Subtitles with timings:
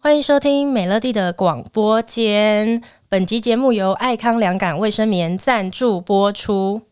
[0.00, 2.82] 欢迎收听美乐蒂的广播间。
[3.08, 6.82] 本集节目由爱康良感卫生棉赞助播出。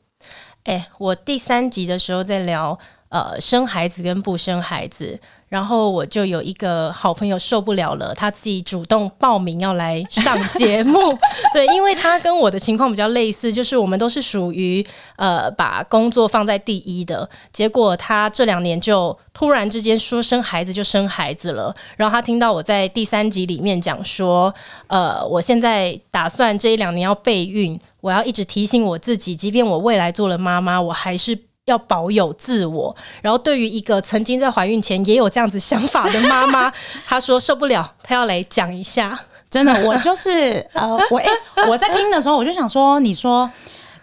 [0.64, 2.78] 哎，我第三集的时候在聊
[3.10, 5.20] 呃生孩子跟不生孩子。
[5.52, 10.98] 然后我就有一个好朋友受不了了，他自己主动报名要来上节目。
[11.52, 14.82] 对，因为他跟我的情况比较类似，就是我们都是属于
[15.16, 17.28] 呃把工作放在第一的。
[17.52, 21.76] 结果他这两年就突然之间说生孩子就生孩子了。
[21.98, 24.54] 然后他听到我在第三集里面讲说，
[24.86, 31.38] 呃，我现在打算这一两年要备孕，我要一直提醒我自己，即便我未来做了妈妈，我还是。
[31.66, 36.72] 要保有自我，然后对于一个曾经在怀孕前也有这样子想法的妈妈，
[37.06, 39.16] 她说受不了，她要来讲一下。
[39.48, 41.26] 真的，我就是呃，我哎、
[41.56, 43.48] 欸，我在听的时候我就想说，你说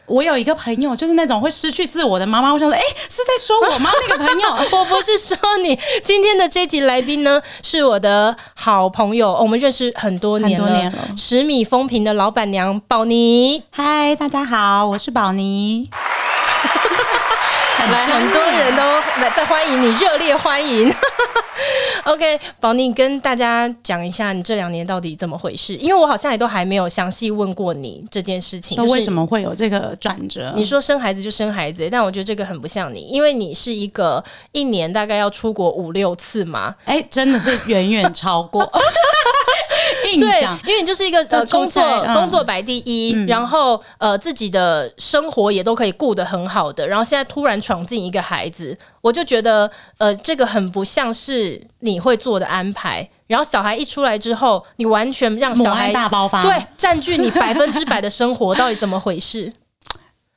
[0.06, 3.90] 我有一个朋友就是那种会失去自我的妈妈，我想说，哎、欸，是在说我吗？
[4.08, 5.78] 那个朋友， 我不是说你。
[6.02, 13.64] 今天的这集来宾呢，是我的好朋友，我们认识很多年了，很多年了，十米风评的老板娘宝妮。
[13.72, 15.90] 嗨，大家好，我是宝妮。
[17.88, 18.84] 来，很多人都
[19.22, 20.92] 来在欢迎你，热烈欢迎。
[22.06, 25.76] OK，宝妮跟大家讲一下，你这两年到底怎么回事？
[25.76, 30.54] 因为我好像也都还没有详细问过你这件事情，就是为什么会有这个转折？
[30.56, 36.76] 你说生孩子就生孩子，但我觉得这个很不像你，因为你是一个一年大概要出国五六次嘛。
[36.86, 38.64] 哎、欸，真的是远远超过。
[40.04, 53.10] 对，因为你就是一个呃工作、嗯、工作摆第一，嗯、然后呃自己的生活也都可以顾得很好的，然后现在突然闯进一个孩子，我就觉得呃这个很不像是你会做的安排。
[53.28, 59.54] 然后小孩一出来之后，你完全让小孩大爆发，对，占据你 百分之百的生活，到底怎么回事？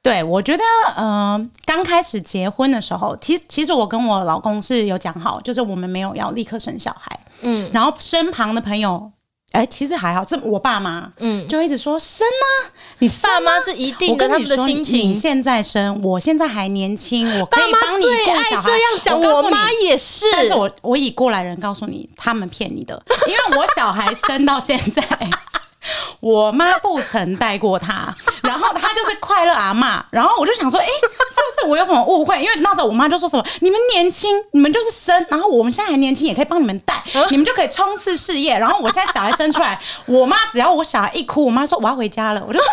[0.02, 0.64] 对，我觉得
[0.96, 9.10] 呃刚开始结婚的时候，其实其实我跟我老公是有讲好，就是我们没有要立刻生小孩，嗯，然后身旁的朋友。
[9.52, 15.10] 哎、欸，其实还好，这我爸妈，嗯，就一直说生啊，你爸妈这一定跟他们的心情。
[15.10, 18.10] 你现在生，我现在还年轻，我可以帮你顾
[18.50, 18.60] 小孩。
[18.60, 20.24] 这样讲，我妈也是。
[20.32, 25.02] 但是我我以过来人告诉你，他们骗你的， 因为我小孩生到现在。
[26.20, 32.40] 我妈不曾带过他，然后他就是快乐阿嬷，然后我就想说，哎、欸，是不是我有什么误会？
[32.42, 38.58] 因为那时候我妈就说什么，你们年轻，你们就是生，然后我们现在还年轻，也可以帮你们带，你们就可以冲刺事业。
[38.58, 42.68] 然后我现在小孩生出来，我妈只要我小孩一哭，我妈说我要回家了，我就说，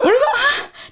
[0.00, 0.42] 我就说啊，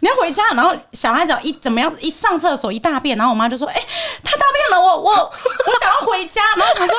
[0.01, 0.47] 你要回家。
[0.51, 3.87] 然后小孩只要一怎么样，一上厕所一大便，然后我妈就说，哎、欸，
[4.23, 6.43] 他大便了，我我我想要回家。
[6.57, 6.95] 然后我说。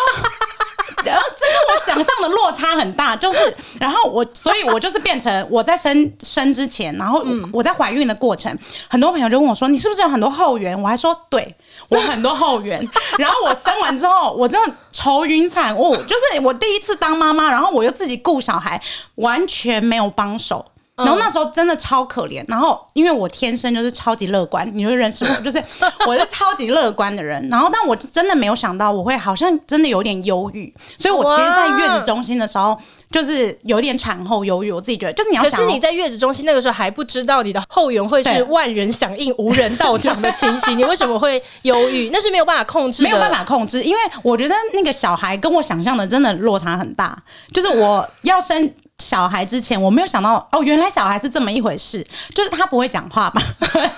[1.03, 8.57] 然后这跟我想象的落差很大，就是，然后我，所以我就是变成我在生生之前，然后我在怀孕的过程，
[8.87, 11.55] 很多朋友就问我说：“你是不是有很多后援？”我还说：“对，
[11.87, 12.79] 我很多后援。”
[13.17, 18.81] 然后我生完之后，我真的愁云惨雾，就是我第一次当妈妈，然后我又自己顾小孩，
[19.15, 20.65] 完全没有帮手。
[20.99, 25.63] 然后那时候真的超可怜，然后因为我天生就是超级乐观，你就认识我， 就是
[26.05, 27.47] 我是超级乐观的人。
[27.49, 32.77] 然后但我真的没有想到我会好像真的有点忧郁，所以我其实，在月子中心的时候
[33.09, 34.71] 就是有点产后忧郁。
[34.71, 42.09] 我自己觉得，就是你要想，可是你在月子中心那个时候还不知道你的后援会是万人响应无人到场的情形，你为什么会忧郁？
[42.11, 47.17] 那是没有办法控制，没有办法控制，因为我觉得那个小孩跟我想象的真的落差很大，
[47.53, 48.73] 就是我要生。
[48.99, 52.05] 小孩之前我没有想到哦，原来小孩是这么一回事，
[52.35, 53.41] 就是他不会讲话吧？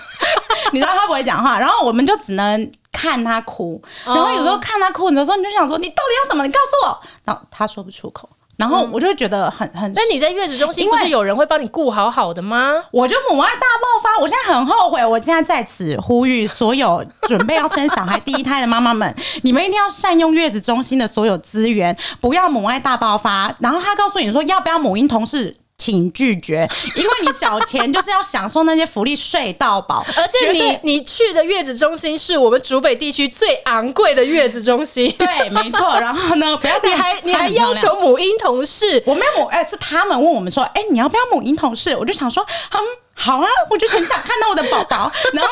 [0.71, 6.45] 你知道他不会讲话，然后我们就只能看他哭，然后有时候看他哭，有时候你就想说，你到底要什么？
[6.45, 8.29] 你告诉我，然后他说不出口。
[8.57, 12.75] 然后我就觉得很很，那你在月子中心，不是有人会帮你顾好好的吗？
[12.91, 15.03] 我就母爱大爆发，我现在很后悔。
[15.03, 23.55] 我现在在此呼吁所有准备要生小孩第一胎的妈妈们，你们一定要善用月子中心的所有资源，不要母爱大爆发。
[23.59, 25.57] 然后他告诉你说，要不要母婴同室？
[25.81, 30.05] 请拒绝，因为你缴钱就是要享受那些福利，睡到饱。
[30.15, 35.11] 而且你你去的月子中心是我们竹北地区最昂贵的月子中心。
[35.17, 35.99] 对，没错。
[35.99, 41.95] 然后呢， 不要你还你还要求母婴同事，我没有母哎，是他们问我们说，哎，你要不要母婴同事？
[41.95, 42.79] 我就想说，嗯，
[43.15, 45.11] 好啊，我就很想看到我的宝宝。
[45.33, 45.49] 然后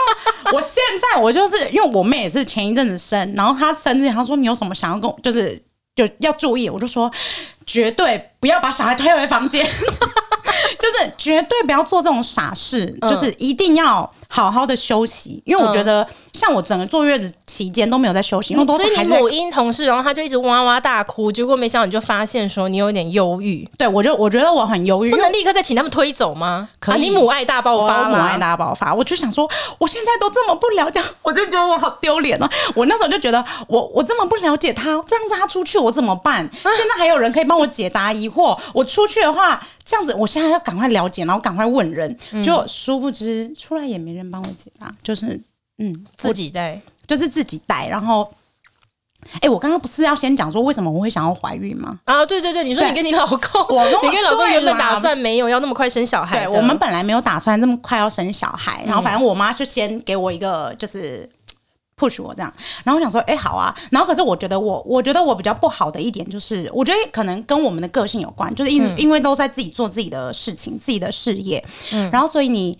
[0.53, 5.59] 我现在我就是因为我妹也是前一阵子生，然后她生之前她说，你有什么想要跟我，就是
[5.95, 7.11] 就要注意，我就说
[7.69, 9.63] 绝对不要把小孩推回房间。
[10.79, 14.09] 就是绝对不要做这种傻事，嗯、就是一定要。
[14.31, 23.67] 好好的休息，因为我觉得像我整个坐月子期间都没有在休息，因为都所以你母婴同事，然后他就一直哇哇大哭，结果没想到你就发现说你有点忧郁。
[23.75, 26.69] 对，我就我觉得我很忧郁，不能立刻再请他们推走吗？
[26.79, 29.49] 可以，啊、你母爱大爆发，母爱大爆发，我就想说，
[29.79, 32.47] 我现在都这么不了解，我就觉得我好丢脸哦。
[32.75, 36.47] 我那时候就觉得我，我我这么不了解他，这样子他出去我怎么办？
[36.53, 39.61] 现在还有人可以帮我解答疑惑，我出去的话。
[39.85, 45.41] 这样子，我现在要赶快了解，然后赶快问人，就殊不知出来也没人帮我解答，就是
[45.79, 47.87] 嗯，自己带，就是自己带。
[47.87, 48.31] 然后，
[49.31, 51.99] 哎、欸，我刚刚不是要先讲说为什么我会想要怀孕吗？
[52.05, 53.39] 啊，对对对，你说你跟你老公，
[53.75, 61.27] 我 你跟老公原本打算没有要那么快生小孩，对，我们本来没有打算那么快要生小孩，然后反正我妈就先给我一个就是。
[61.99, 62.53] Push 我这样，
[62.83, 63.75] 然后我想说，哎、欸，好啊。
[63.91, 72.77] 然后可是我觉得我，我觉得我比较不好的一点就是，我觉得可能跟我们的个性有关，就是因、嗯、因为都在自己做自己的事情，自己的事业，嗯，然后所以你，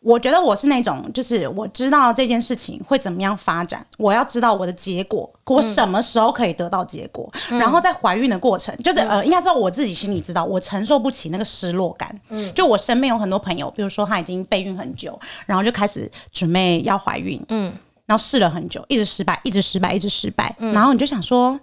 [0.00, 17.72] 我觉得我是那种，就是我知道这件事情会怎么样发展，我要知道我的结果，我什么时候可以得到结果，嗯、然后在怀孕的过程，就是呃，应该说我自己心里知道，我承受不起那个失落感，嗯，就我身边有很多朋友，比如说她已经备孕很久，然后就开始准备要怀孕，嗯。
[18.06, 20.54] 然后试了很久，一直失败，一直失败，一直失败。
[20.58, 21.58] 嗯、然后你就想说，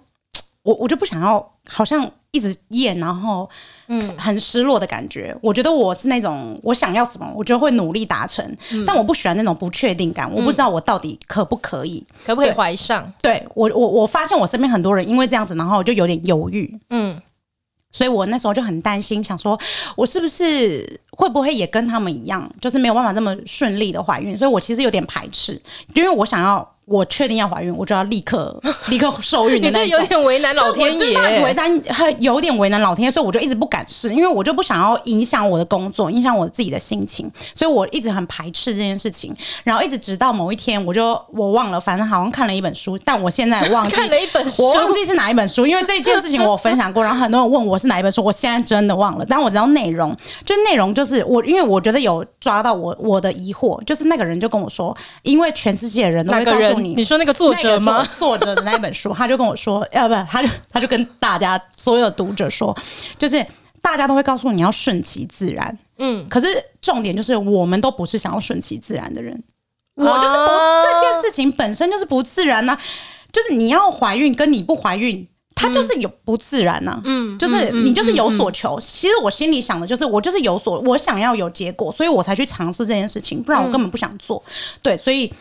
[0.62, 3.48] 我我就不想要，好像一直验，然后
[3.86, 5.30] 嗯，很失落的感觉。
[5.34, 8.44] 嗯、我觉得我是那种，我想要什么，我就会努力达成。
[8.72, 13.12] 嗯、但我不喜欢那种不确定感，我不知道我到底可不可以，可不可以怀上？
[13.22, 16.78] 对我，我我发现我身边很多人因为这样子，然后就有点犹豫。
[16.90, 17.20] 嗯。
[17.94, 19.58] 所以我那时候就很担心，想说
[19.96, 24.36] 我是不是会不会也跟他们一样，就是没有办法这么顺利的怀孕。
[24.36, 25.60] 所以我其实有点排斥，
[25.94, 26.68] 因为我想要。
[26.84, 28.60] 我确定要怀孕，我就要立刻
[28.90, 29.84] 立刻受孕的那种。
[29.84, 39.32] 你这有点为难老天爷，为难有点为难老天爷，所以我就一直不敢试，因为我就不想要影响我的工作，影响我自己的心情，所以我一直很排斥这件事情。
[39.62, 50.14] 然后一直直到某一天，我就我忘了，反正好像看了一本书，但我现在忘记看了一本书，我忘记是哪一本书，因为这件事情我分享过，然后很多人问我是哪一本书，我现在真的忘了，但我知道内容，
[50.44, 57.54] 就内容就是我，因为我觉得有抓到我我的疑惑，就是那个人就跟我说，因为全世界的人都会告诉你，你说那个作。
[57.62, 58.04] 者吗？
[58.18, 62.76] 作者的那本书，他就跟我说，要不，他就他就跟大家所有读者说，
[63.16, 63.46] 就是
[63.80, 66.46] 大家都会告诉你要顺其自然，嗯，可是
[66.80, 69.40] 重点就是我们都不是想要顺其自然的人，
[69.94, 70.48] 我就是不
[70.82, 72.80] 这件事情本身就是不自然呢、啊，
[73.30, 75.28] 就是你要怀孕跟你不怀孕，
[75.62, 78.78] 它就是有不自然呐、啊，嗯，就是你就是有所求。
[78.80, 84.42] 其实我心里想的就是我就是有所我想要有结果，所以我才去尝试这件事情，不然我根本不想做。
[84.82, 85.32] 对，所以。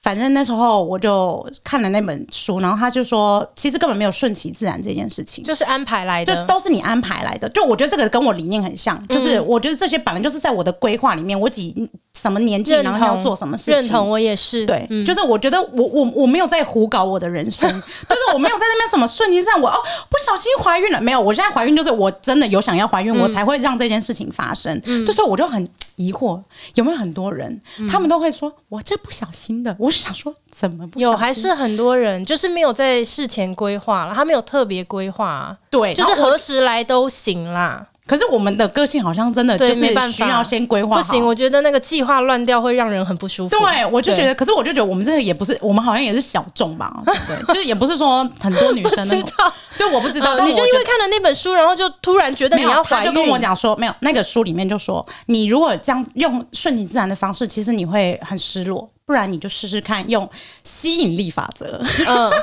[0.00, 7.48] 反正那时候我就看了那本书，然后他就说，其实根本没有顺其自然这件事情，就是安排来的，就都是你安排来的。
[7.48, 14.66] 就我觉得这个跟我理念很像，就是我觉得这些本来就是在我的规划里面，我几什么年纪然后要做什么事情，认同我也是。
[14.66, 19.74] 对，就是我觉得我我我没有在胡搞我的人生， 就是我没有在那边什么顺其自然，我哦
[20.10, 24.80] 不小心怀孕了，没有，我现在怀孕就是我真的有想要怀孕，我才会让这件事情发生。
[24.84, 25.66] 嗯就是我就很
[25.96, 26.42] 疑惑，
[26.74, 27.60] 有没有很多人
[27.90, 31.16] 他们都会说我这不小心的，我想说，怎么不有？
[31.16, 37.86] 还是很多人就是没有在事前规划了，他没有特别规划，对，就是何时来都行啦。
[38.08, 43.56] 可是我们的个性好像真的就是需要先规划，不行，我觉得那个计划乱掉会让人很不舒服。
[43.56, 46.90] 对，我就觉得，可是我就觉得我们这个也不是，我们好像也是小众吧？
[47.04, 49.30] 对，就是也不是说很多女生那种。
[49.76, 50.34] 对，我不知道。
[50.38, 58.90] 你就因为看了那本书，然后就突然觉得你要怀孕，他就跟我讲说，没有，那个书里面就说，你如果这样用顺其自然的方式，其实你会很失落。
[59.04, 60.28] 不然你就试试看用
[60.64, 61.80] 吸引力法则。
[62.06, 62.30] 嗯。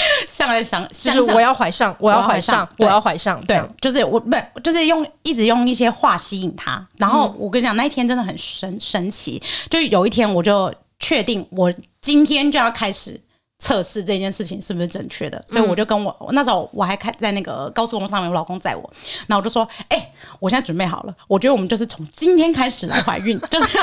[0.26, 6.86] 想来想，就是我要怀上，我要怀上，我要怀上，对，就是我不就是用一直用一些话吸引他。
[6.96, 9.42] 然后我跟你讲，那一天真的很神神奇。
[9.70, 13.20] 就有一天，我就确定我今天就要开始
[13.58, 15.42] 测试这件事情是不是正确的。
[15.46, 18.90] 所以我就跟我那时候我还开在那个高速公路上面，我老公载我，
[19.26, 23.78] 然后我就说：“哎，我现在准备好了，我觉得我们就是从今天开始来怀孕。”就是。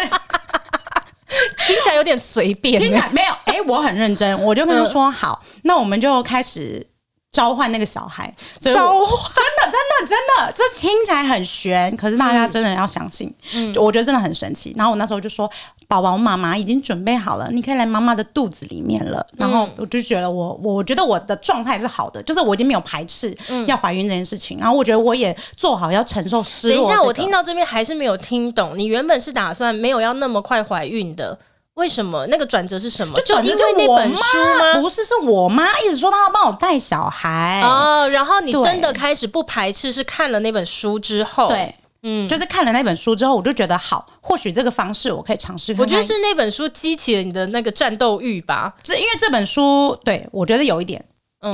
[1.67, 6.85] 听起来有点随便，听起来没有哎、欸，我很认真，我就跟他说、嗯、好，那我们就开始
[7.31, 8.33] 召唤那个小孩。
[8.59, 8.71] 召
[9.05, 14.73] 唤，真的真的真的，这听起来很玄，可是大家真的要相信，嗯，我觉得真的很神奇。
[14.77, 15.49] 然后我那时候就说，
[16.01, 19.25] 宝宝妈妈已经准备好了，你可以来妈妈的肚子里面了。
[19.37, 23.35] 然后我就觉得我我觉得我的状态是好的，就是我已经没有排斥
[23.67, 24.57] 要怀孕这件事情。
[24.59, 26.69] 然后我觉得我也做好要承受失。
[26.69, 31.37] 等一下，我听到这边还是没有听懂，你原本是打算没有要那么快怀孕的。
[31.75, 33.13] 为什么那个转折是什么？
[33.15, 34.79] 就转折就那本书吗？
[34.79, 38.07] 不是，是我妈一直说她要帮我带小孩哦。
[38.07, 41.75] 然后你真的开始不排斥，是看了那本书之后，对，
[42.07, 45.75] 嗯，就是看了那本书之后，我就觉得好，或许这个方式我可以尝试。
[45.79, 48.75] 我觉得是那本书激起了你的那个战斗欲吧？
[48.83, 51.03] 是因为这本书，对，我觉得有一点。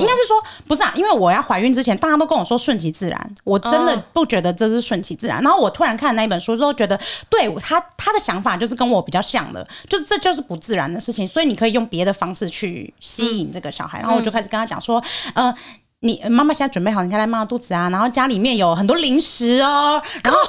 [0.00, 5.42] 该是说不是啊，因为我要怀孕之前，大家都跟我说顺其自然，我真的不觉得这是顺其自然。
[5.42, 14.00] 然后我突然看那一本书之后，觉得对他他的想法就是跟我比较像的，就是这就是不自然的事情，所以你可以用别的方式去吸引这个小孩。
[14.00, 15.02] 然后我就开始跟他讲说，
[15.34, 15.54] 呃。
[16.04, 20.40] 你妈妈现在准备好，你看来妈妈肚子啊，然后家里面有很多零食哦， 然后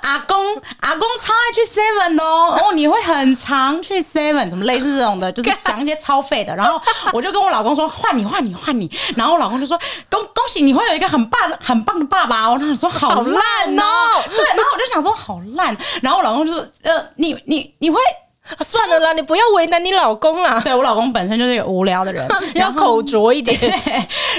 [0.00, 0.36] 阿公
[0.80, 6.80] 阿公超爱去 Seven 哦，哦你会很常去 Seven，什么类似这种的，就是 讲一些超废的，然后
[7.12, 9.78] 我就跟我老公说换你换你换你，然后我老公就说
[10.10, 17.98] 恭恭喜你会有一个很棒很棒的爸爸哦，他说好烂哦，对，然后我就想说好烂，然后我老公就说呃你你你会。
[18.44, 20.60] 啊、算了啦，你不要为难你老公啦。
[20.64, 23.58] 对，我老公本身就是个无聊的人， 要口拙一点。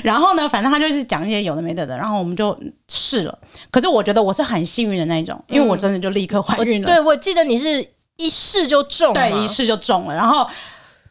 [0.03, 2.57] 然后呢，反正他就是讲一些有的没的的，然后我们就
[2.87, 3.37] 试了。
[3.71, 6.85] 可是我觉得我是很幸运的那一种，因为我真的就立刻怀孕了。
[6.85, 7.85] 嗯、对，我记得你是
[8.17, 10.15] 一试就中了，对，一试就中了。
[10.15, 10.47] 然后。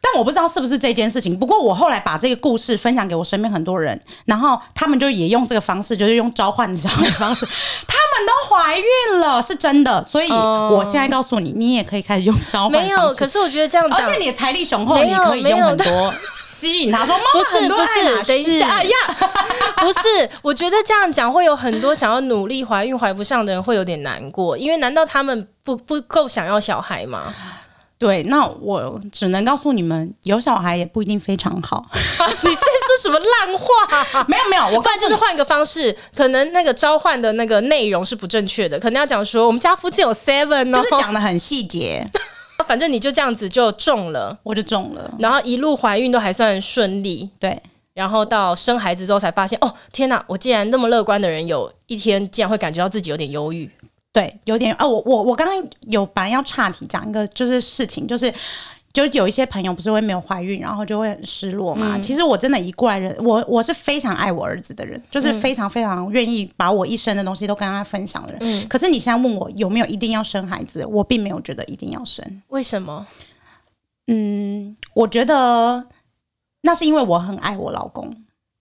[0.05, 1.35] 但我不知道是不是这件事情。
[1.37, 7.43] 不过我后来把这个故事分享给我身边很多人，然后他们就也用这个方式，就是用召唤这样的方式，
[7.87, 10.03] 他们都怀孕了，是真的。
[10.03, 12.73] 所以我现在告诉你，你也可以开始用召唤。
[12.73, 17.15] 没有，可是我觉得这样子，而且你的财力雄厚，你可以用很多吸引他说。
[17.33, 18.89] 不是不是，等一下呀，
[19.81, 27.33] 不是，我觉得这样讲会有很多想要努力怀孕怀不上的人会有点难过，因为难道他们不不够想要小孩吗？
[27.97, 31.85] 对，那我只能告诉你们，有小孩也不一定非常好。
[31.93, 34.23] 你在说什么烂话？
[34.27, 42.05] 没有没有，我不然就是换一个方式，可能那个召唤的那个内容是不正确的，可能要讲说我们家附近有 Seven 哦，就是讲的很细节。
[42.67, 47.29] 反正你就这样子就中了，我就中了，然后一路怀孕都还算顺利。
[47.39, 47.61] 对，
[47.93, 50.23] 然后到生孩子之后才发现，哦天哪！
[50.27, 53.69] 我竟然那么乐观的人，有一天竟然会感觉到自己有点忧郁。
[54.15, 58.33] 对，有点啊，我我我刚刚有本来要岔题讲一个就是事情，就是
[58.93, 61.97] 就有一些朋友不是会没有怀孕，然后就会很失落嘛。
[61.97, 68.39] 嗯、其实我真的一过来人，我我是非常爱我儿子的人，就是非常非常愿意把我一生的东西都跟他分享的人。
[68.39, 72.41] 嗯、可是你现在问我有没有一定要生孩子，我并没有觉得一定要生。
[72.47, 73.05] 为什么？
[74.07, 75.85] 嗯，我觉得
[76.61, 78.15] 那是因为我很爱我老公。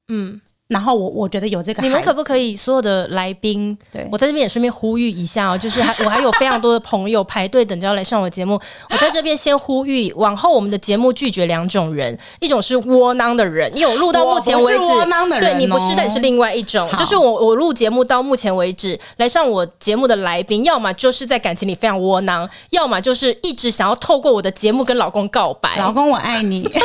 [0.09, 0.41] 嗯。
[0.69, 4.09] 然后我我觉得有这个，你们可不可以所有的来宾，对。
[4.11, 26.81] 我在这边也顺便呼吁一下哦，就是还我还有非常多的朋友排队等着要来上我节目，我在这边先呼吁，往后我们的节目拒绝两种人，一种是窝囊的人，因为我录到目前为止，窝囊的人哦、对你不是但，你是另外一种，就是我我录节目到目前为止来上我节目的来宾，要么就是在感情里非常窝囊，要么就是一直想要透过我的节目跟老公告白，老公我爱你， 真的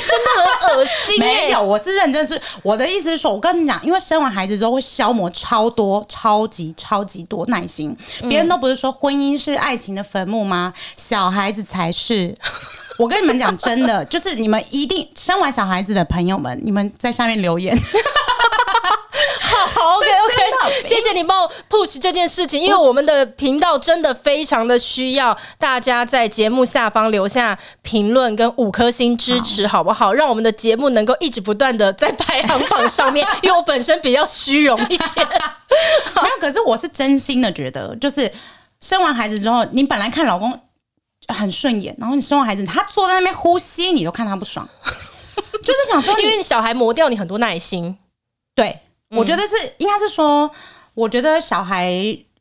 [0.60, 1.24] 很恶心、欸。
[1.24, 7.96] 没有，我是认真是，是我的意思是说，我跟你讲，因为生完孩子之后会消磨超多、超级、超级多耐心。
[8.28, 10.74] 别人都不是说婚姻是爱情的坟墓吗？
[10.98, 12.36] 小孩子才是。
[13.00, 17.78] 我跟你们讲，真的，就是你们一定生完小孩子的朋友们，你们在下面留言。
[20.90, 30.12] 谢谢你帮我 push 这件事情，因为我们的频道真的非常的需要大家在节目下方留下评论跟五颗星支持，好不好？
[30.12, 35.10] 让我们的节目能够一直不断的在排行榜上面，因为我本身比较虚荣一点。
[36.16, 38.32] 没有，可是我是真心的觉得，就是
[38.82, 40.60] 生完孩子之后，你本来看老公
[41.28, 44.68] 很顺眼，然后你生完孩子，他坐在那边呼吸，你都看他不爽，
[45.64, 47.96] 就是想说，因为小孩磨掉你很多耐心，
[48.56, 48.80] 对。
[49.18, 50.52] 我觉得是，应该是说，
[50.94, 51.90] 我觉得小孩，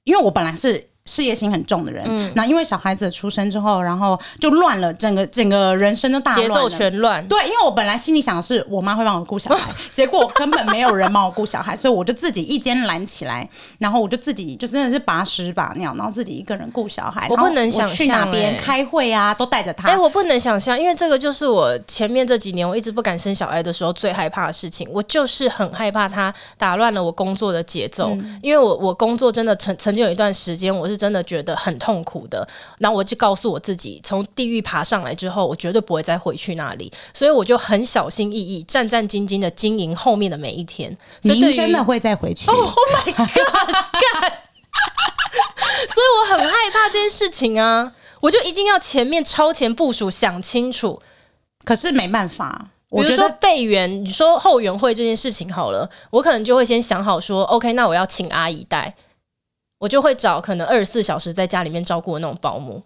[0.05, 0.88] 因为我本来是。
[1.09, 7.27] 事业心很重的人，嗯，那因为小孩子出生之后，然后就乱了，整个整个人生都大乱，节奏全乱。
[7.27, 13.49] 对，因为我本来心里想的是我妈会帮我顾小孩， 结果根本没有人帮我顾小孩，所以我就自己一肩揽起来，
[13.79, 17.27] 然后我就自己就真的是拔屎拔尿，然后自己一个人顾小孩。
[17.31, 19.89] 我不能想象去哪边开会啊，都带着他。
[19.89, 24.87] 哎，我不能想象，因为这个就是我前面这几年我一直不敢生小孩的时候最害怕的事情。
[24.93, 31.79] 我就是很害怕他打乱了我工作的节奏，嗯，因为我我工作真的曾曾经有一段时间，我是真的觉得很。
[31.79, 32.45] 痛苦的，
[32.79, 40.99] 然后我就告诉我自己，从地狱爬上来之后，我绝对不会再回去那里，所以我就很小心翼翼、战战兢兢的经营后面的每一天。
[41.23, 42.51] 您真的会再回去？
[42.51, 44.33] Oh my god！
[45.89, 51.01] 所以我很害怕这件事情啊，我就一定要前面超前部署，想清楚。
[51.65, 58.95] 可是没办法，比如说备援，你说后援会这件事情好了，我可能就会先想好说，OK，那我要请阿姨带。
[59.79, 62.83] 我就会找可能二十四小时在家里面照顾的那种保姆，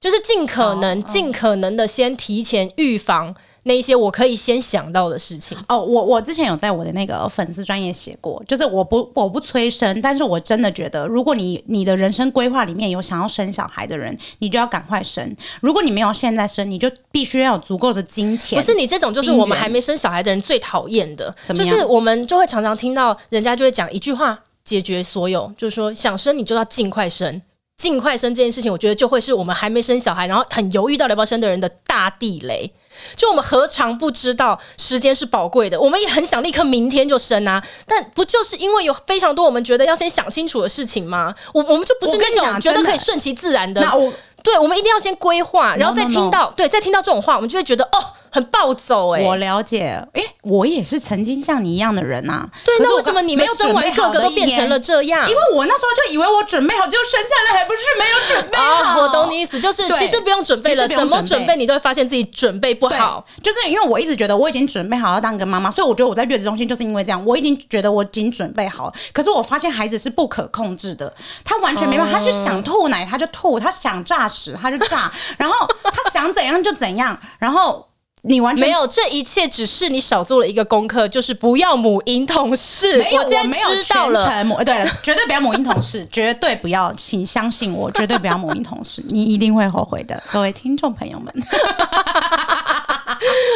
[0.00, 15.36] 就是尽可能尽可能的先提前预防那一些我可以先想到的事情哦，我我之前有在我的那个粉丝专业写过，就是我不我不催生，但是我真的觉得，如果你你的人生规划里面有想要生小孩的人，你就要赶快生。
[15.60, 18.58] 如果你没有现在生，你就必须要有足够的金钱。
[18.58, 27.40] 不是你这种，就是我们还没生小孩的人最讨厌的，就是我们就会常常听到人家就会讲一句话，解决所有，就是说想生你就要尽快生。
[27.78, 32.70] 尽快生这件事情，我觉得就会是我们还没生小孩，然后很犹豫到底要不要生的人的大地雷。
[33.14, 41.32] 就我们何尝不知道时间是宝贵的，我们也很想立刻明天就生啊，但不就是因为有非常多我们觉得要先想清楚的事情吗？
[41.54, 43.80] 我我们就不是那种觉得可以顺其自然的。
[43.80, 46.54] 那我对，我们一定要先规划，然后再听到 no, no, no.
[46.56, 48.02] 对，再听到这种话，我们就会觉得哦。
[48.30, 52.50] 很暴走哎、欸，我了解，哎、欸，我也是曾经像你一样的人呐、啊。
[52.64, 55.28] 对，那为什么你没有生完，个个都变成了这样？
[55.28, 59.00] 因为我那时候就以为我准备好就生下来，还不是没有准备好。
[59.00, 63.24] 哦、我懂你意思，就是其实不用准备了，怎么准备你都会发现自己准备不好。
[63.42, 68.92] 就是因为我一直觉得我已经准备好要当个妈妈，所以我觉得我在月子中心就是因为这样，我已经觉得我已经准备好。
[69.12, 71.12] 可是我发现孩子是不可控制的，
[71.44, 77.86] 他完全没办法，他是想吐奶他就吐，他想炸屎他就炸，然后他想怎样就怎样，然后。
[78.28, 82.98] 你完全没有，这一切只是你少做了一个功课，就是不要母婴同事。
[82.98, 84.44] 没有，我没有知道了。
[84.64, 91.32] 对了，绝对不要母婴同事，绝对不要，请相信我，绝对不要母婴同事，你一定会后悔的，各位听众朋友们。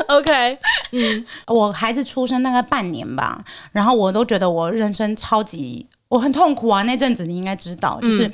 [0.09, 0.59] OK，
[0.93, 5.87] 嗯，我孩子出生大概半年吧，然后我都觉得我人生超级。
[6.09, 8.31] 我很痛苦啊，那阵子你应该知道，就是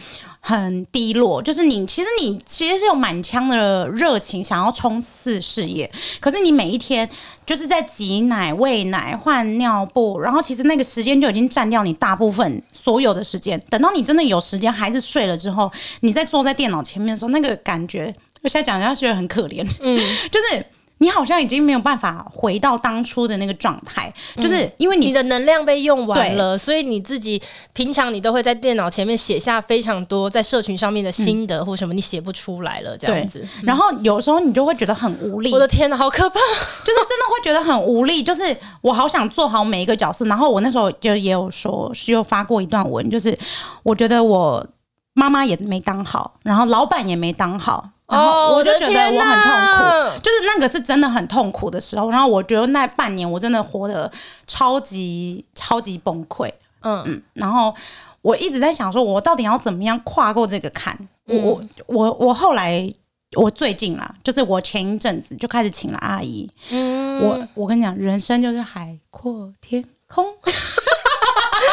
[0.48, 1.42] 很低落。
[1.42, 5.90] 就是你其实你其实是有满腔的热情，想要冲刺事业，
[6.20, 7.06] 可是你每一天
[7.44, 13.62] 就是在挤奶、喂奶、换尿布，然后其实那个时间就已经占掉你大部分所有的时间。
[13.68, 19.62] 等到你真的有时间，孩子睡了之后，你再坐在电脑前面的时候，那个感觉，我现在讲，人家觉得很可怜。
[19.80, 19.98] 嗯，
[20.32, 20.64] 就是。
[20.98, 27.40] 你好像已经没有办法回到当初的那个状态，就是因为你，你的能量被用完了，所以你自己
[27.72, 33.46] 平常你都会在电脑前面写下非常多在社群上面的心得或什么，你写不出来了这样子。
[33.62, 35.52] 然后有时候你就会觉得很无力。
[35.52, 36.40] 我的天哪，好可怕！
[36.84, 38.22] 就是真的会觉得很无力。
[38.22, 40.24] 就是我好想做好每一个角色。
[40.26, 43.36] 然后我那时候就也有说，是有发过一段文，就是
[43.82, 44.66] 我觉得我
[45.14, 47.88] 妈妈也没当好，然后老板也没当好。
[48.08, 52.10] 然后我就觉得我很痛苦，哦、就是那个是真的很痛苦的时候。
[52.10, 54.10] 然后我觉得那半年我真的活得
[54.46, 57.22] 超级超级崩溃，嗯嗯。
[57.34, 57.74] 然后
[58.22, 60.96] 我一直在想说，我到底要怎么样跨过这个坎？
[61.26, 62.90] 嗯、我我我后来
[63.36, 66.50] 我最近啦，就是我前一阵子就开始请了阿姨。
[66.70, 70.24] 嗯，我我跟你讲，人生就是海阔天空。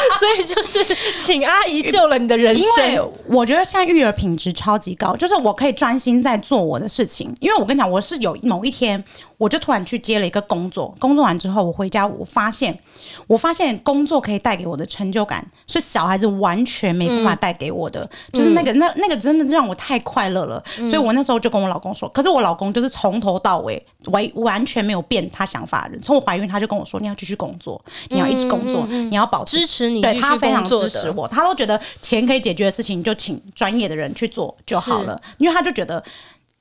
[0.20, 2.66] 所以就是请阿姨救了你的人生。
[2.92, 7.36] 因为我觉得现在育儿品质超级高，就是我可以专心在做我的事情。
[7.40, 9.04] 因为我跟你讲，我是有某一天。
[9.38, 12.80] 我就突然去接了一个工作，工作完之后我回家，我发现，
[13.28, 36.04] 我发现工作可以带给我的成就感是小孩子完全没办法带给我的，嗯、就是那个那那个真的让我太快乐了，嗯、所以我那时候就跟我老公说，可是我老公就是从头到尾完完全没有变他想法的人，从我怀孕他就跟我说，你要继续工作，你要一直工作，嗯嗯嗯、你要保持支持你，对他非常支持我，他都觉得钱可以解决的事情就请专业的人去做就好了，因为他就觉得。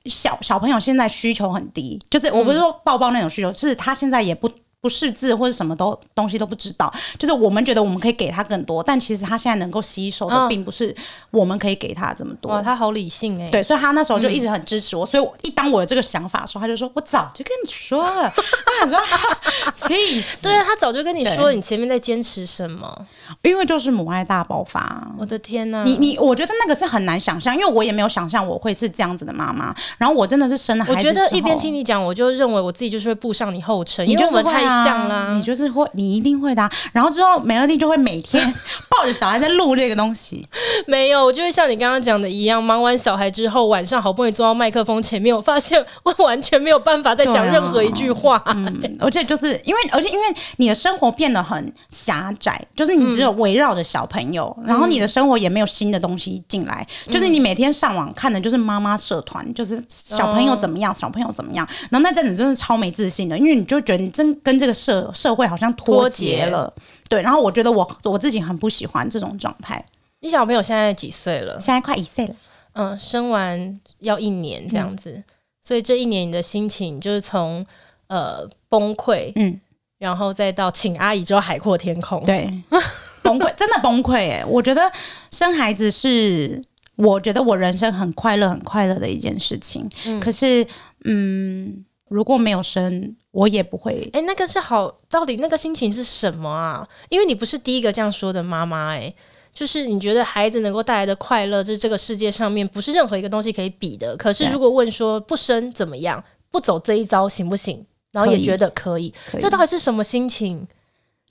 [0.07, 4.47] 小小朋友现在需求很低，就是我不是说抱抱那种需求，嗯、是他现在也不。
[4.85, 10.95] 不识字或者什么都东西都不知道，就是我们觉得我们可以给他更多，但其实他现在能够吸收的并不是
[11.31, 12.51] 我们可以给他这么多。
[12.51, 13.49] 哇，他好理性哎、欸！
[13.49, 15.03] 对，所以他那时候就一直很支持我。
[15.03, 18.31] 嗯、所以一当我有这个想法的时候，他就说：“我早就跟你说了。
[18.79, 18.99] ”他说
[19.73, 23.07] ：“气死！”对啊，他早就跟你说，你前面在坚持什么？
[23.41, 25.07] 因为就是母爱大爆发。
[25.17, 25.83] 我的天哪！
[25.83, 29.75] 你你，我觉得那个是很难想象，因为我也没有想象我会是这样子的妈妈。
[29.97, 35.55] 然后我真的是生了孩子之后，我觉得一边听你讲，我就认为我自己就是会步上你后尘，因为我们太像啦，你就。
[35.55, 36.69] 就是会，你一定会的、啊。
[36.91, 38.53] 然后之后，美乐蒂就会每天
[38.89, 40.45] 抱着小孩在录这个东西。
[40.85, 48.35] 没有，我就会像你刚刚讲的一样，忙完小孩之后，晚上好不容易坐到麦克风前面，我发现我完全没有办法再讲任何一句话。
[48.39, 50.25] 啊、嗯，而且就是因为，而且因为
[50.57, 61.65] 你的生活变得很狭窄，就是你只有围绕着小朋友，嗯、然后你的生活也没有新的东西进来，嗯、就是你每天上网看的就是妈妈社团，就是小朋友怎么样，哦、小朋友怎么样。
[61.89, 65.45] 然后那阵子真的超没自信的，因为你就觉得你真跟这个社社会。
[65.45, 66.73] 好像脱节了，
[67.07, 67.21] 对。
[67.21, 69.85] 然后我觉得我我自己很不喜欢这种状态。
[70.21, 71.59] 你小朋友现在几岁了？
[71.59, 72.35] 现在快一岁了。
[72.73, 75.23] 嗯，生完要一年这样子，嗯、
[75.61, 77.63] 所以这一年你的心情就是从
[78.07, 79.61] 呃崩溃，嗯，
[79.99, 82.25] 然后再到请阿姨之后海阔天空。
[82.25, 82.51] 对，
[83.21, 84.43] 崩溃真的崩溃哎！
[84.45, 84.91] 我觉得
[85.31, 86.59] 生孩子是
[86.95, 89.87] 我觉得我人生很快乐很快乐的一件事情。
[90.07, 90.65] 嗯、可是，
[91.03, 91.85] 嗯。
[92.09, 94.09] 如果没有生，我也不会。
[94.13, 96.87] 哎、欸，那个是好，到底那个心情是什么啊？
[97.09, 99.13] 因为你不是第一个这样说的妈妈，哎，
[99.53, 104.15] 就是你觉得孩子能够带来的快乐，是这个世界上面不是任何一个东西可以比的。
[104.17, 107.85] 可是如果问说不生怎么样，不走这一遭行不行？
[108.11, 110.65] 然后也觉得可以，可以，这到底是什么心情？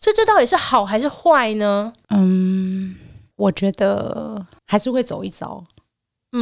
[0.00, 1.92] 所以这到底是好还是坏呢？
[2.10, 2.94] 嗯，
[3.36, 5.64] 我觉得还是会走一遭。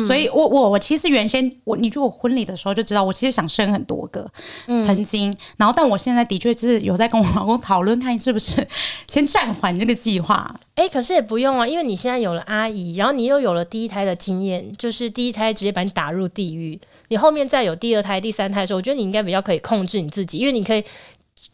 [0.07, 4.27] 所以我，我我我其实原先我你就我婚礼的时候就知道，我其实想生很多个，
[4.67, 5.37] 嗯、曾经。
[5.57, 8.67] 然后，但我现在的确是有在跟我老公讨论，看是不是
[9.07, 10.51] 先暂缓这个计划。
[10.75, 16.81] 哎、欸，可是也不用啊，因为你现在有了阿姨，然后你又有了第一胎的经验，就是第一胎直接把你打入地狱。
[17.09, 20.83] 你后面再有第二胎、第三胎的时候，我觉得你应该比较可以控制你自己，因为你可以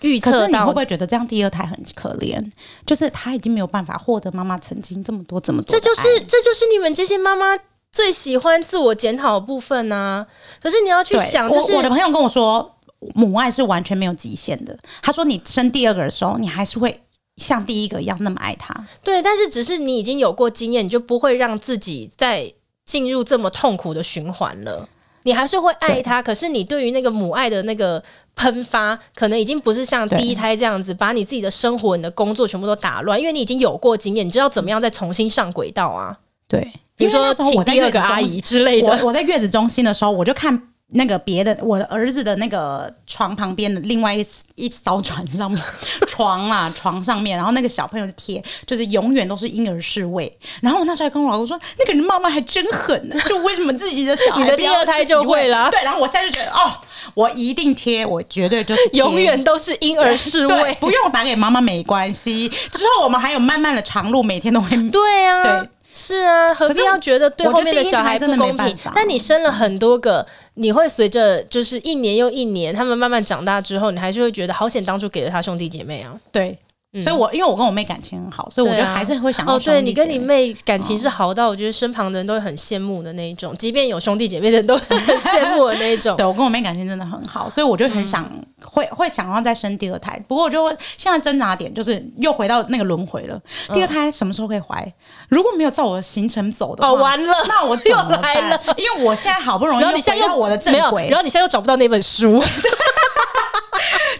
[0.02, 0.38] 预测到。
[0.38, 2.40] 可是你会不会觉得这样第二胎很可怜？
[2.86, 5.66] 就是他已经没有办法获得妈妈曾经这么多、这么多。
[5.68, 7.58] 这就是这就是你们这些妈妈。
[7.98, 10.26] 最喜欢自我检讨的部分呢、啊？
[10.62, 12.76] 可是你要去想，就是我，我的朋友跟我说，
[13.12, 14.78] 母爱是完全没有极限的。
[15.02, 17.00] 他说，你生第二个的时候，你还是会
[17.38, 18.72] 像第一个一样那么爱他。
[19.02, 22.54] 对，但是只是你已经有过经验，你就不会让自己再
[22.86, 24.88] 进入这么痛苦的循环了。
[25.24, 28.00] 你还是会爱他，可是你对于那个母爱的那个
[28.36, 36.16] 喷发，可能已经不是像第一胎这样子，把你自己的生活、你的工作全部都打乱，因为你已经有过经验，你知道怎么样再重新上轨道啊？
[36.48, 36.72] 对。
[36.96, 38.88] 比如说，请第二个阿姨之类的。
[38.88, 45.62] 我我在月子中心的时候，我就看那个别的我的儿子的那个床旁边的另外一一艘船上面
[46.08, 50.36] 床啊床上面，然后那个小朋友的贴就是永远都是婴儿侍卫。
[50.60, 55.70] 然后我那时候还跟我老公说，那个人妈妈还真狠呢，就为什么自己的小孩你的第二胎就会了？
[55.70, 56.72] 对，然后我现在就觉得哦，
[57.14, 62.48] 我一定贴，我绝对就是永远都是婴儿侍卫，不用打给妈妈没关系。
[62.48, 65.68] 之后我们还有漫漫的长路，每天都会对啊，对。
[65.98, 68.76] 是啊，何必要觉得对后面的小孩不公平？
[68.94, 76.14] 但你生了很多个，你会随着就是一年又一年，他们慢慢长大之后，你还是会觉得好险当初给了他兄弟姐妹啊。
[76.30, 76.56] 对。
[77.04, 79.46] 所以我，我因为我跟我妹感情很好，所以我觉得还是会想。
[79.46, 86.16] 哦，对，你跟你妹感情是好到我觉得身旁的人都会很羡慕的那一种，即便有兄弟姐妹的人都很羡慕的那一种。
[86.16, 90.18] 对，我跟我妹感情真的很好，所以我就很想、嗯、会会想要再生第二胎。
[90.26, 93.38] 不过我就现在挣扎点就是又回到那个轮回了。
[93.74, 94.90] 第二胎什么时候可以怀？
[95.28, 98.60] 如果没有照我的行程走的话，哦，完了，那我 又来了。
[98.76, 102.42] 因为我现在好不容易又回到我的正轨，然后你现在又找不到那本书。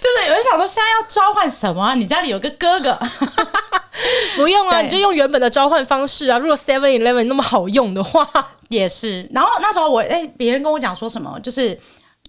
[0.01, 1.94] 就是有人想说，现在要召唤什么？
[1.97, 2.97] 你家里有个哥哥，
[4.37, 6.38] 不用啊，你就用原本的召唤方式啊。
[6.38, 8.29] 如果 Seven Eleven 那么好用的话，
[8.68, 9.29] 也是。
[9.33, 11.79] 然后那时候我哎，别人跟我讲说什么，就是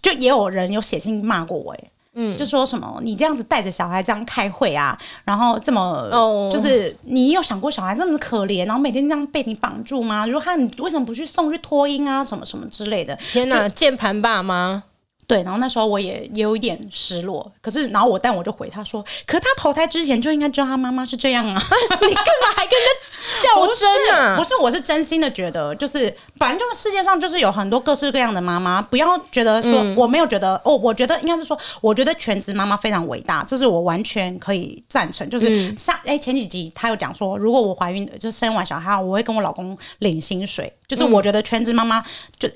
[0.02, 1.80] 就也有人有写信骂过我，哎，
[2.16, 10.26] 嗯，就说什么你这样子带着小孩这样开会啊，然后这么哦，就是你有想过小孩这么可怜，然后每天这样被你绑住吗？
[10.26, 13.16] 如果他你为什么不去送去托婴啊，什么什么之类的？
[13.32, 14.84] 天哪，键盘爸妈。
[15.30, 21.54] 对，然后那时候我也也有一点失落，可是然后我但我就回他说，可是他投胎之前就应该知道他妈妈是这样啊，
[22.02, 24.36] 你干嘛还跟他较真啊？
[24.36, 35.30] 不是，我是真心的觉得，就是反正这个世界上就是有很多各式各样的妈妈，不要觉得说、嗯、我没有觉得哦，我觉得应该是说，我觉得全职妈妈非常伟大，这是我完全可以赞成。
[35.30, 42.04] 就是像哎、嗯、前几集他有讲说，如果我怀孕就生完小孩，我会跟我老公领薪水，就是我觉得全职妈妈
[42.40, 42.50] 就。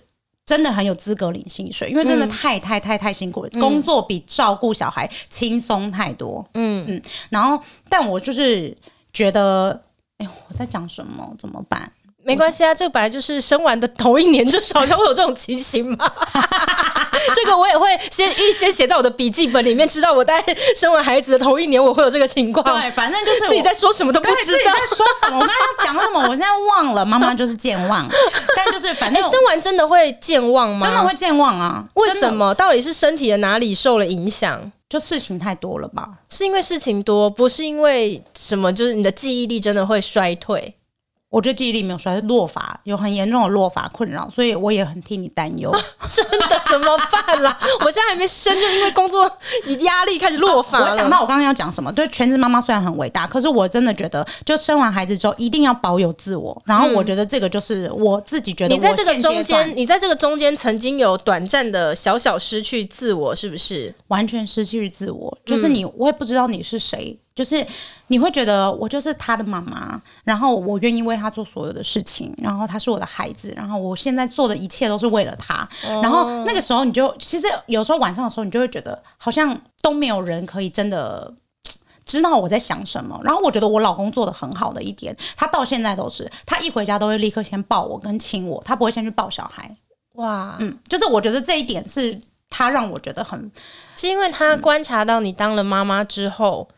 [0.45, 6.45] 真的很有资格领薪水，因为真的太太太太辛苦了，嗯、工作比照顾小孩轻松太多。
[6.53, 8.75] 嗯嗯，然后但我就是
[9.13, 9.81] 觉得，
[10.17, 11.33] 哎呦，我在讲什么？
[11.39, 11.91] 怎么办？
[12.23, 16.11] 没关系啊，这个本来就是生完的头一年，就是好像会有这种情形嘛。
[17.35, 20.43] 这个我也会先预先写在我的笔记本里面，知道我在
[20.75, 22.63] 生完孩子的头一年我会有这个情况。
[22.65, 24.39] 对，反正就是自己在说什么都不知道。
[24.41, 25.39] 自己在说什么？
[25.39, 26.19] 我刚刚讲什么？
[26.21, 27.05] 我现在忘了。
[27.05, 28.07] 妈妈就是健忘，
[28.55, 30.85] 但就是反正生完真的会健忘吗？
[30.85, 31.85] 真的会健忘啊？
[31.93, 32.53] 为什么？
[32.55, 34.71] 到底是身体的哪里受了影响？
[34.89, 36.09] 就事情太多了吧？
[36.29, 38.71] 是因为事情多，不是因为什么？
[38.73, 40.75] 就是你的记忆力真的会衰退。
[41.33, 45.75] 我觉得记忆力没有衰，是落发有很严重的落发困扰，所以我也很替你担忧。
[46.07, 47.57] 真的怎么办啦？
[47.79, 49.25] 我现在还没生，就因为工作
[49.79, 50.83] 压力开始落发、啊。
[50.87, 56.61] 我想到我刚刚要讲什么，对，全职妈妈虽然很伟大，可是我真的觉得，就生完孩子之后一定要保有自我。
[56.67, 63.91] 然后我觉得这个就是我自己觉得，你在这个中间，你在这个中间曾经有短暂的小小失去自我，是不是？
[64.09, 67.17] 完全失去自我，就是你，我也不知道你是谁。
[67.35, 67.65] 就是
[68.07, 75.67] 你会觉得我就是他的妈妈，然后我愿意为他做所有的事情，然后他是我的孩子，然后我现在做的一切都是为了他。
[76.01, 81.33] 然后那个时候你就其实有时候晚上的时候，你就会觉得好像都没有人可以真的
[82.05, 83.19] 知道我在想什么。
[83.23, 89.75] 然后我觉得我老公做的很好的一点，他到现在都是他一回家都会立刻先抱我跟亲我，他不会先去抱小孩。
[90.13, 92.19] 哇，嗯，就是我觉得这一点是。
[92.55, 93.51] 他让我觉得很，
[93.95, 96.75] 是因为他观察到你当了妈妈之后，嗯，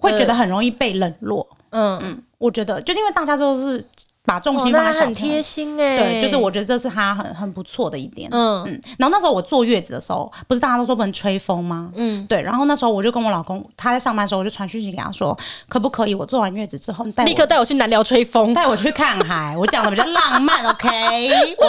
[0.00, 1.46] 会觉得很容易被冷落。
[1.70, 3.84] 嗯嗯，我觉得就是因为大家都是。
[4.22, 8.80] 把重心放在很贴心哎、欸，对，就是我觉得这是他很很不错的一点，嗯嗯。
[8.98, 11.90] 然后那时候我坐月子的时候，不是大家都说不能吹风吗？
[11.96, 12.40] 嗯，对。
[12.40, 15.36] 然后那时候我就跟我老公，他在上班的时候，我就传讯息给他说，
[15.68, 19.56] 可不可以我坐完月子之后，你带立刻带我去南寮吹风，带我去看海。
[19.56, 21.30] 我讲的比较浪漫， OK？
[21.58, 21.66] 我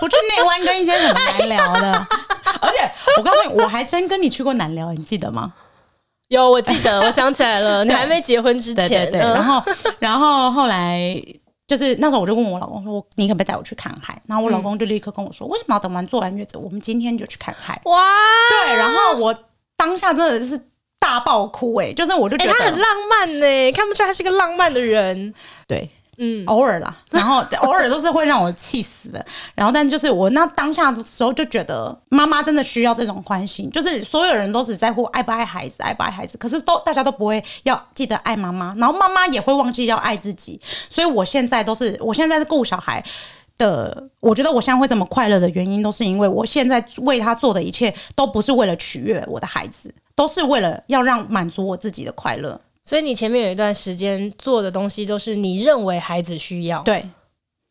[0.00, 2.06] 不去内湾跟一些什么南寮的，
[2.60, 5.52] 而且我告诉你，我还真跟你去过南寮，你记得吗？
[6.30, 9.20] 有，我记得，我想起来了， 你还没结婚之前，对对对。
[9.20, 9.62] 然后，
[10.00, 11.22] 然后后来。
[11.70, 18.04] 就是那时候，我就问我老公说：“你可不可以带我去看海？”然后我老公就立刻跟我说：“为什么要等完坐完月子，我们今天就去看海？”哇，
[18.66, 18.74] 对。
[18.74, 19.32] 然后我
[19.76, 20.60] 当下真的是
[20.98, 25.32] 大爆哭哎、欸，就是我就觉得、欸、他很浪漫呢、欸，看不出来他是个浪漫的人。
[25.68, 25.88] 对。
[26.22, 29.24] 嗯，偶尔啦，然后 偶尔都是会让我气死的。
[29.54, 33.70] 然后，但就是我那当下的时候就觉得，妈妈真的需要这种关心。
[33.70, 40.60] 就是所有人都只在乎爱不爱孩子，爱不爱孩子，可是都大家都不会要记得爱妈妈，然后妈妈也会忘记要爱自己。
[40.90, 43.02] 所以我现在都是，我现在是顾小孩
[43.56, 44.06] 的。
[44.20, 52.60] 我觉得我现在会这么快乐的原因，都是因为我现在为他做的一切，都不是为了取悦我的孩子，都是为了要让满足我自己的快乐。
[52.82, 56.82] 所以你前面有一段时间做的东西都是你认为孩子需要。
[56.82, 57.08] 对，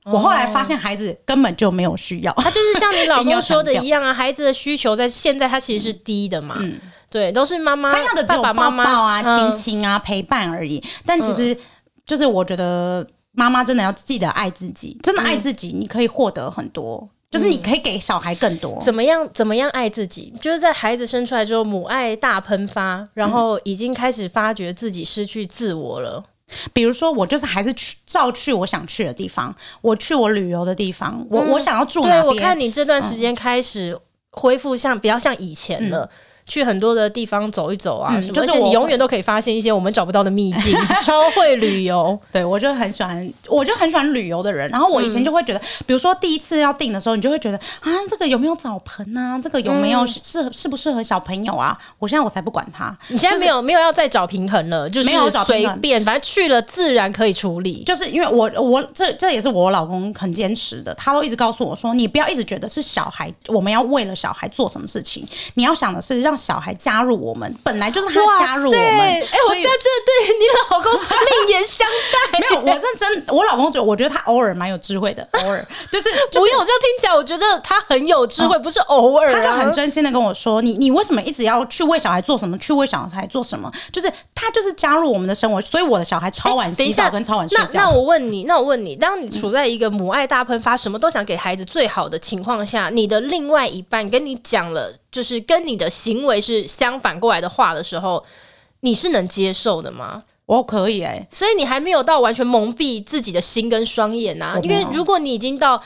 [0.06, 6.58] 我后来发现孩子根本就没有需要，他就是像你老 公说的一样啊，孩子的需求在现在他其实是低的嘛。
[6.60, 10.82] 嗯，对，都是妈妈他要的只有抱抱啊、亲亲啊、陪伴而已。
[11.06, 11.58] 但其实
[12.06, 17.10] 就是我觉得妈妈真的要记得爱自己，真的爱自己，你可以获得很多。
[17.32, 19.30] 就是你可以给小孩更多，怎么样？
[19.34, 20.34] 怎么样爱自己？
[20.42, 26.24] 就是在孩子生出来之后，母爱大喷发，然后已经开始发觉自己失去自我了。
[26.74, 32.22] 比如说，我就是还是去照去我想去的地方，我去我旅游的地方，我我想要住哪边？
[32.24, 33.96] 对，我看你这段时间开始
[34.32, 36.10] 恢复像比较像以前了。
[36.50, 40.76] 去很多的地方走一走啊，嗯、就是你永远都可以发现一些我们找不到的秘境。
[41.06, 44.68] 超会旅游，对，我就很喜欢，我就很喜欢旅游的人。
[44.70, 49.38] 然后我以前就会觉得，嗯、比如说第一次要订的时候，你就会觉得啊，这个有没有澡盆啊？
[49.40, 51.78] 这个有没有适合适不适合小朋友啊？
[52.00, 57.84] 我现在我才不管他，你现在没有、就是、没有要再找平衡了，就是没有随便，反正去了自然可以处理。
[57.84, 66.39] 就是因为我我这这也是我老公很坚持的，他都一直告诉我说，你不要一直觉得是小孩，我们要为了小孩做什么事情，你要想的是让。
[66.40, 68.82] 小孩加入我们，本来就是他加入我们。
[68.82, 72.40] 哎、欸，我在这对你老公另眼相待。
[72.40, 79.34] 没有，我认真，我老公就我觉得他偶尔蛮有智慧的， 偶尔就是不用、就是、这样听起来，我觉得他很有智慧，嗯、不是偶尔、啊。
[79.34, 82.58] 他就很真心的跟我说：“你你为什么一直要去为小孩做什么？
[82.58, 83.72] 去为小孩做什么？
[83.92, 87.68] 就是他就是加入我们的生活，所以我的小孩超晚洗澡跟超晚睡觉。
[87.74, 94.94] 那”那我问你，那我问你，当你处在一个母爱大喷发、什么都想给孩子最好的情况下，你的另外一半跟你讲了。
[95.12, 98.24] 就是跟你的行为是相反过来的话的时候，
[98.82, 100.22] 你是能接受的吗？
[100.46, 104.60] 我可以哎、欸，所以你还没有到完全蒙蔽自己的心跟双眼呐、啊。
[104.64, 105.80] 因为如果你已经到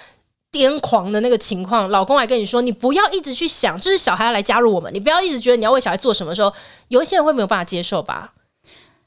[0.52, 6.54] 癫狂的那个情况，老公还跟你说，你不要一直去想，就是小孩要来加入我们，你不要一直觉得你要为小孩做什么时候，
[6.88, 8.34] 有一些人会没有办法接受吧。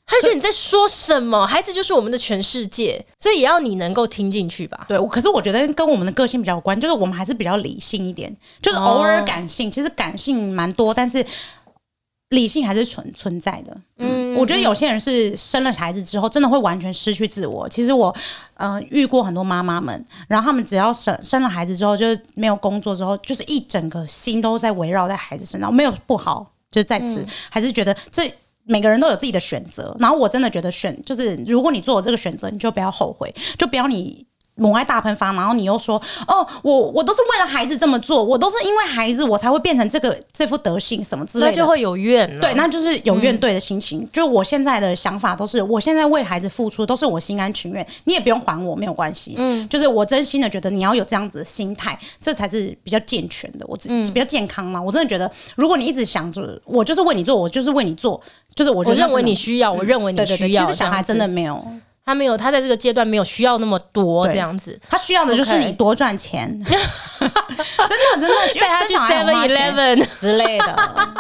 [0.08, 1.44] 他觉得你在说什么？
[1.44, 4.86] 孩子就是我们的全世界，所以也要你能够听进去吧。
[4.88, 11.26] 对，可是我觉得跟我们的个性比较有关，就是我们还是比较理性一点，就是偶尔感性，其实感性蛮多，但是
[12.30, 13.76] 理性还是存存在的。
[13.98, 17.68] 嗯，我觉得有些人是生了孩子之后，真的会完全失去自我。
[17.68, 18.14] 其实我
[18.58, 28.32] 嗯、呃、遇过很多妈妈们，然后他们只要生生了孩子之后，就是没有工作之后，就是一整个心都在围绕在孩子身上，没有不好，就是在此、嗯、还是觉得这。
[28.66, 34.26] 每个人都有自己的选择，然后我真的觉得选就是，如果你做了这个选择，你就不要后悔，就不要你。
[34.58, 42.40] 母爱大喷发，然后你又说哦，我我都是为了孩子这么做，我都是因为孩子我才会变成这个这副德性什么之类的，那就会有怨。
[42.40, 44.00] 对，那就是有怨对的心情。
[44.00, 49.34] 嗯、就我现在的想法都是，我现在为孩子付出都是我心甘情愿，你也不用还我，没有关系。
[49.36, 54.80] 嗯，就是我真心的觉得你要有这样子的心态，这才是比较健全的，我自己比较健康嘛。
[54.80, 58.18] 我真的觉得，如果你一直想着我就是为你做，我就是为你做，
[58.56, 61.64] 就是我，我认为你需要，我认为你需要，对对对，其实小孩真的没有。
[62.04, 66.48] 他没有，他在这个阶段没有需要那么多这样子，他需要的就是你多赚钱，
[67.18, 67.28] 真
[67.88, 71.16] 的真的带他去 Seven Eleven 之类的。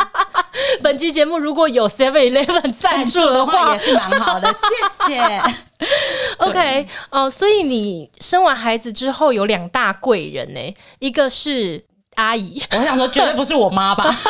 [0.84, 5.42] 本期节目如果有 Seven Eleven 赞助的话，也是蛮好的，谢谢。
[6.38, 10.60] OK，哦、呃，所以你生完孩子之后有两大贵人呢，
[11.00, 11.84] 一个是
[12.16, 14.14] 阿姨， 我想说绝对不是我妈吧。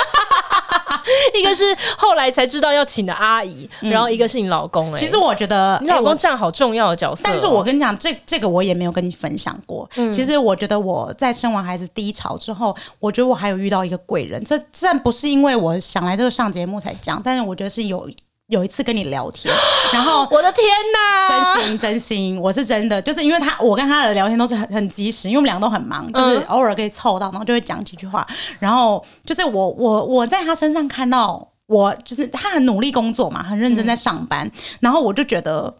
[1.38, 1.64] 一个是
[1.96, 4.98] 后来才知道要请的阿姨，嗯、然后一个是你老公、欸。
[4.98, 7.24] 其实我觉得你老公占好重要的角色、喔。
[7.24, 9.88] 但是我跟你讲，这这个我也没有跟你分享过。
[9.96, 14.42] 嗯、其实我觉得我在生完孩子低潮之后，我觉得我还有遇到一个贵人。
[14.44, 18.08] 这这不是因为我想来这个上节目才讲，但是我觉得是有。
[18.48, 19.52] 有一次跟你聊天，
[19.92, 28.26] 然后 我的天哪，真心真心，我是真的，就是因为他，我跟他的聊天都是很很及时，因为我们两个都很忙，就是偶尔可以凑到，然后就会讲几句话，
[28.58, 35.74] 然后就是我我我在他身上看到，我就是他很努力工作嘛，很认真在上班，然后我就觉得。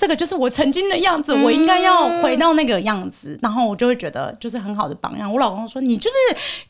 [0.00, 5.28] 这个就是我曾经的样子，我应该要回到那个样子，嗯、然后我就会觉得就是很好的榜样。
[5.28, 6.16] 我老公说：“你就是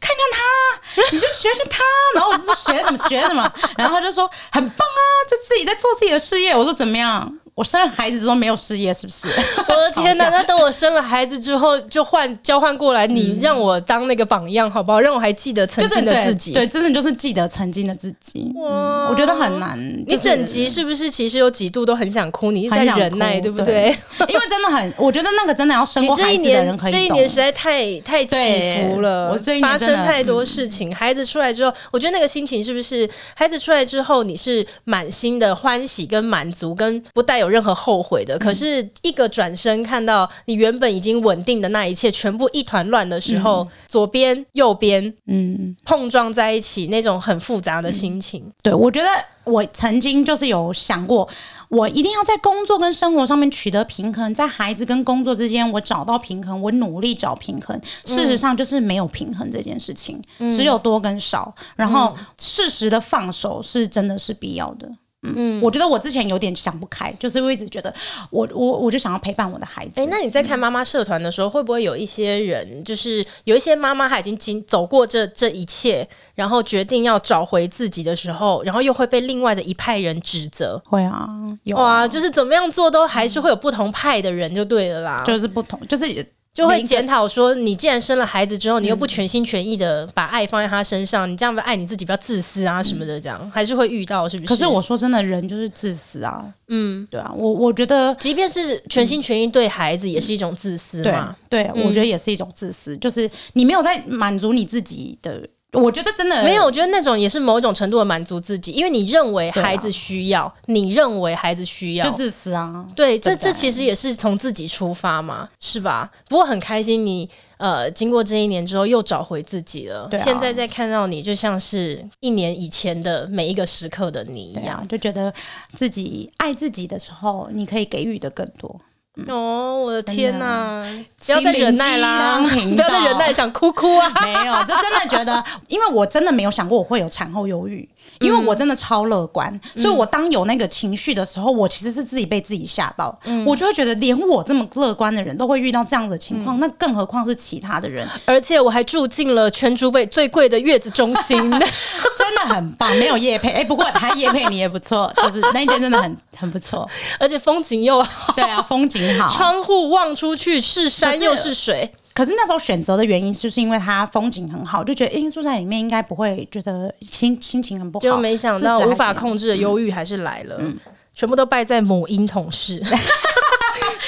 [0.00, 1.84] 看看他，你就学学他。”
[2.16, 9.26] 然后我就说：“学什么学什么。”然后他就说：“很棒啊，就自己在做自己的事业。”我说：“怎么样？”我生了孩子之后没有事业，是不是？
[9.66, 10.28] 我的天哪！
[10.28, 15.00] 那等我生了孩子之后，就换交换过来，你让我当那个榜样，好不好？
[15.00, 16.52] 让我还记得曾经的自己。
[16.52, 18.48] 对，真的就是记得曾经的自己。
[18.54, 19.76] 哇，我觉得很难。
[20.06, 22.52] 你整集是不是其实有几度都很想哭？
[22.52, 23.92] 你一直在忍耐，对不对？
[24.28, 27.00] 因为真的很，我觉得那个真的要生过孩子的人可以懂。
[27.00, 28.36] 这一年实在太太起
[28.84, 30.94] 伏了，我这一年发生太多事情。
[30.94, 33.10] 孩子出来之后，我觉得那个心情是不是？
[33.34, 38.38] 孩子出来之后，你是满心的欢喜跟满足，跟不带有任何后悔的。
[38.38, 48.42] 可是，一个转身看到你原本已经稳定的那一切全部一团乱的时候，嗯、左边、右边，嗯，碰撞在一起，那种很复杂的心情。
[48.44, 49.08] 嗯、对，我觉得
[49.44, 51.28] 我曾经就是有想过，
[51.68, 57.80] 我一定要在工作跟生活上面取得平衡，在孩子跟工作之间，我找到平衡，我努力找平衡。
[58.04, 61.54] 事实上，就是没有平衡这件事情，嗯、只有多跟少。
[61.76, 64.88] 然后，适时的放手是真的是必要的。
[65.22, 67.92] 嗯，我觉得我之前有点想不开，就是我一直觉得
[68.30, 69.94] 我我我就想要陪伴我的孩子。
[69.96, 80.80] 哎、欸，那你在看妈妈社团的时候，嗯、会不会有一些人，就是有一些妈妈她已经经走过这这一切，然后决定要找回自己的时候，然后又会被另外的一派人指责？
[80.86, 81.28] 会啊，
[81.64, 86.24] 有啊哇，就是怎么样做都还是会有不同派的人就对了啦，就是不同，就是。
[86.58, 94.48] 就会检讨说，你既然生了孩子之后，你又不全心全意的把爱放在他身上，嗯、你这样子爱你自己比较自私啊什么的，这样、嗯、还是会遇到，是不是？
[94.48, 96.44] 可是我说真的，人就是自私啊。
[96.66, 101.36] 嗯，对啊，我我觉得，即便是全心全意对孩子，也是一种自私嘛。
[101.48, 105.40] 对，对，我觉得也是一种自私，就是你没有在满足你自己的。
[105.72, 112.86] 我觉得真的没有，我觉得那种也是某一种程度的满足自己，因为你认为孩子需要，啊、你认为孩子需要，就自私啊。
[112.96, 116.10] 对，这这其实也是从自己出发嘛，是吧？
[116.26, 120.08] 不过很开心你，你呃，经过这一年之后又找回自己了。
[120.10, 125.32] 对啊、现在再看到你，就像是一年以前的每一个时刻的你一样，啊、就觉得
[125.76, 128.80] 自己爱自己的时候，你可以给予的更多。
[129.26, 130.84] 哦，我的天哪！
[131.26, 132.38] 不要再忍耐啦！
[132.40, 134.12] 不要再忍耐，想哭哭啊！
[134.22, 137.88] 没有，就真的觉得，因为我真的没有想过我会有产后忧郁。
[138.20, 148.08] 因为我真的超乐观，嗯、所以我当有那个情绪的时候，我其实是自己被自己吓到，嗯、我就会觉得连我这么乐观的人都会遇到这样的情况，嗯、那更何况是其他的人。
[148.24, 151.38] 而且我还住进了全竹北最贵的月子中心
[152.16, 152.88] 真的很棒。
[152.96, 158.32] 没有夜配，哎、欸，不过他夜配你也不错，就是那一间真的很很不错，而且风景又好。
[158.34, 161.92] 对啊，风景好，窗户望出去是山又是水。
[162.18, 168.02] 可是那时候选择的原因，就是因为它风景很好，就觉得因，住在里面应该不会觉得心心情很不好。
[168.02, 170.76] 就没想到无法控制的忧郁还是来了，嗯、
[171.14, 172.82] 全部都败在母婴同事。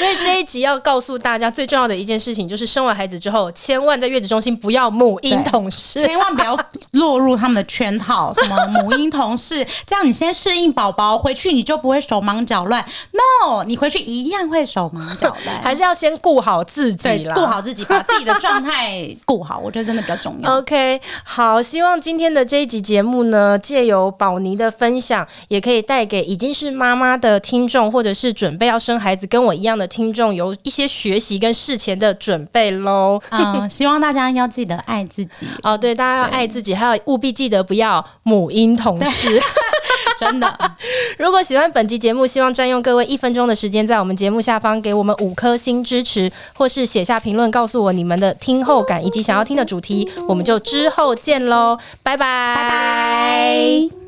[0.01, 6.57] 所以这一集要告诉大家最重要的一件事情，就是生完孩子之后，千万在月子中心不要母婴同事， 千万不要
[6.93, 8.33] 落入他们的圈套。
[8.33, 12.83] 什么母婴同事，这样你先适应宝宝，回去你就不会手忙脚乱。
[13.13, 20.57] No，你回去一样会手忙脚乱，还是要先顾好自己啦，顾好自己，把自己的状态顾好，我觉得真的比较重要。
[20.57, 29.90] OK，好，希望今天的这一集节目呢，借由宝妮的分享，也可以带给已经是妈妈的听众，或者是准备要生孩子跟我一样的。
[29.91, 35.47] 听众有一些学习跟事前的准备喽，嗯，希望大家要记得爱自己。
[35.63, 39.39] 哦，对，大家要爱自己，对还有务必记得不要母婴同事，
[40.19, 40.59] 真的。
[41.19, 52.69] 如果喜欢本集节目，希望占用各位一分钟的时间，在我们节目下方给我们五颗星支持，或是写下评论告诉我你们的听后感以及想要听的主题，我们就之后见喽，拜拜，拜
[53.91, 54.00] 拜。